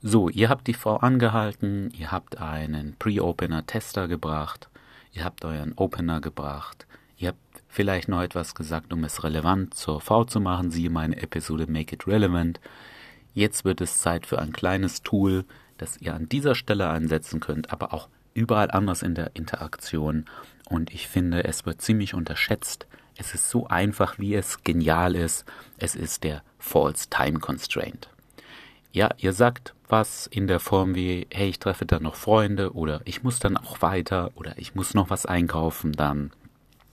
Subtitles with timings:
[0.00, 4.68] So, ihr habt die Frau angehalten, ihr habt einen Pre-Opener-Tester gebracht,
[5.12, 6.86] ihr habt euren Opener gebracht,
[7.16, 11.20] ihr habt vielleicht noch etwas gesagt, um es relevant zur Frau zu machen, siehe meine
[11.20, 12.60] Episode Make It Relevant.
[13.34, 15.44] Jetzt wird es Zeit für ein kleines Tool,
[15.78, 20.26] das ihr an dieser Stelle einsetzen könnt, aber auch überall anders in der Interaktion.
[20.68, 22.86] Und ich finde, es wird ziemlich unterschätzt.
[23.16, 25.44] Es ist so einfach, wie es genial ist.
[25.76, 28.08] Es ist der False Time Constraint.
[28.92, 33.00] Ja, ihr sagt was in der Form wie, hey, ich treffe dann noch Freunde oder
[33.04, 36.30] ich muss dann auch weiter oder ich muss noch was einkaufen dann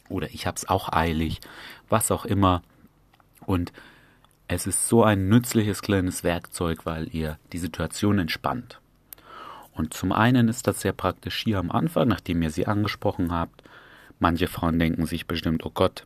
[0.09, 1.41] oder ich hab's auch eilig,
[1.89, 2.61] was auch immer.
[3.45, 3.73] Und
[4.47, 8.79] es ist so ein nützliches kleines Werkzeug, weil ihr die Situation entspannt.
[9.73, 13.63] Und zum einen ist das sehr praktisch hier am Anfang, nachdem ihr sie angesprochen habt.
[14.19, 16.05] Manche Frauen denken sich bestimmt, oh Gott,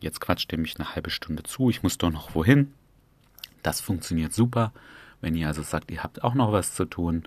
[0.00, 2.72] jetzt quatscht ihr mich eine halbe Stunde zu, ich muss doch noch wohin.
[3.62, 4.72] Das funktioniert super,
[5.22, 7.22] wenn ihr also sagt, ihr habt auch noch was zu tun.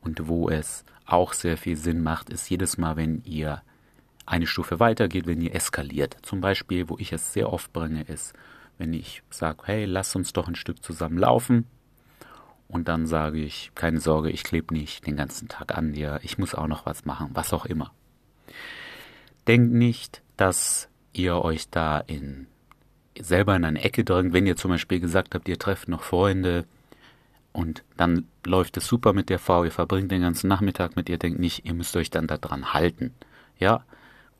[0.00, 3.60] Und wo es auch sehr viel Sinn macht, ist jedes Mal, wenn ihr
[4.24, 6.16] eine Stufe weitergeht, wenn ihr eskaliert.
[6.22, 8.32] Zum Beispiel, wo ich es sehr oft bringe, ist,
[8.78, 11.66] wenn ich sage, hey, lass uns doch ein Stück zusammen laufen.
[12.68, 16.38] Und dann sage ich, keine Sorge, ich klebe nicht den ganzen Tag an dir, ich
[16.38, 17.92] muss auch noch was machen, was auch immer.
[19.48, 22.46] Denkt nicht, dass ihr euch da in
[23.18, 26.64] selber in eine Ecke drängt, wenn ihr zum Beispiel gesagt habt, ihr trefft noch Freunde
[27.52, 31.18] und dann läuft es super mit der Frau, ihr verbringt den ganzen Nachmittag mit ihr,
[31.18, 33.14] denkt nicht, ihr müsst euch dann daran halten.
[33.58, 33.84] Ja,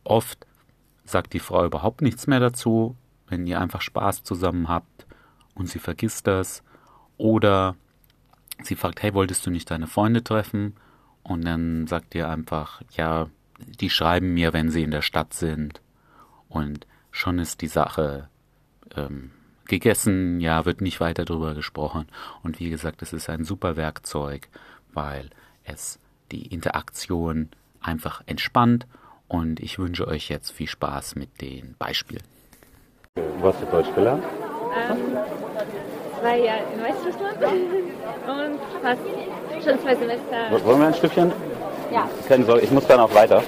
[0.05, 0.47] oft
[1.05, 2.97] sagt die Frau überhaupt nichts mehr dazu,
[3.29, 5.07] wenn ihr einfach Spaß zusammen habt
[5.55, 6.63] und sie vergisst das.
[7.17, 7.77] Oder
[8.63, 10.77] sie fragt, hey, wolltest du nicht deine Freunde treffen?
[11.23, 15.83] Und dann sagt ihr einfach, ja, die schreiben mir, wenn sie in der Stadt sind.
[16.49, 18.29] Und schon ist die Sache
[18.97, 19.33] ähm,
[19.71, 22.07] gegessen, ja, wird nicht weiter darüber gesprochen.
[22.43, 24.49] Und wie gesagt, es ist ein super Werkzeug,
[24.93, 25.31] weil
[25.65, 25.99] es
[26.31, 27.49] die Interaktion
[27.81, 28.87] einfach entspannt.
[29.29, 32.23] Und ich wünsche euch jetzt viel Spaß mit den Beispielen.
[33.39, 34.25] Wo hast du Deutsch gelernt?
[34.77, 34.99] Ähm,
[36.21, 37.39] zwei Jahre in Weißrussland
[38.27, 40.65] und fast schon zwei Semester.
[40.65, 41.33] Wollen wir ein Stückchen?
[41.93, 43.43] Ja, Keine Sorge, ich muss dann auch weiter.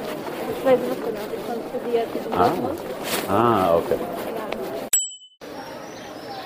[0.62, 2.50] zwei Semester noch schon studiert Ah.
[3.28, 3.96] Ah, okay.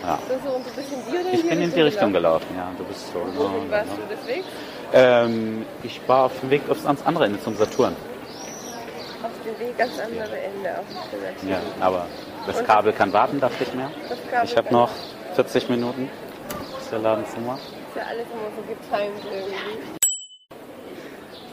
[0.07, 0.19] Ja.
[0.29, 2.71] So, und du bist in die oder Ich bin in die Richtung gelaufen, ja.
[2.79, 3.19] Du bist so.
[3.35, 4.45] Wohin warst du deswegen?
[4.93, 7.97] Ähm, ich war auf dem Weg aufs ans andere Ende zum Saturn.
[9.23, 11.51] Auf dem Weg ans andere Ende auf dem Stillen.
[11.51, 12.07] Ja, aber
[12.47, 13.73] das Und- Kabel kann warten, dachte ich
[14.31, 14.91] Kabel Ich habe noch
[15.35, 16.09] 40 Minuten
[16.79, 17.59] bis der Laden zu macht.
[17.59, 19.97] Ist ja alles immer so getimed irgendwie.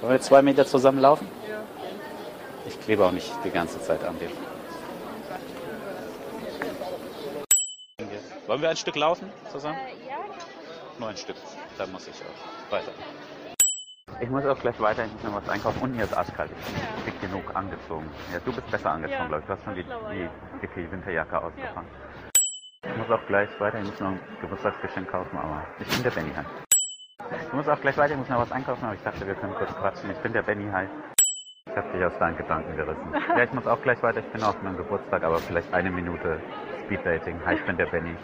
[0.01, 1.27] Wollen wir zwei Meter zusammen laufen?
[1.49, 1.57] Ja.
[2.67, 4.29] Ich klebe auch nicht die ganze Zeit an dir.
[8.47, 9.77] Wollen wir ein Stück laufen zusammen?
[9.77, 10.17] Äh, ja,
[10.99, 11.37] Nur ein Stück.
[11.77, 12.91] Dann muss ich auch weiter.
[14.19, 15.81] Ich muss auch gleich weiter, ich muss noch was einkaufen.
[15.81, 16.51] Und hier ist arschkalt.
[16.51, 18.09] Ich bin dick genug angezogen.
[18.31, 19.47] Ja, du bist besser angezogen, Ja, glaube ich.
[19.47, 20.29] Du hast schon die, die ja.
[20.61, 21.87] dicke Winterjacke ausgefahren.
[22.85, 26.11] Ich muss auch gleich weiter, ich muss noch ein Geburtstagsgeschenk kaufen, aber ich bin der
[26.11, 26.45] Benny Hi.
[27.47, 29.55] Ich muss auch gleich weiter, ich muss noch was einkaufen, aber ich dachte, wir können
[29.55, 30.11] kurz quatschen.
[30.11, 30.87] Ich bin der Benny Hi.
[31.65, 33.13] Ich habe dich aus deinen Gedanken gerissen.
[33.37, 36.41] Ja, ich muss auch gleich weiter, ich bin auf meinem Geburtstag, aber vielleicht eine Minute
[36.97, 37.39] Speeddating.
[37.45, 38.15] Hi, ich bin der Benny.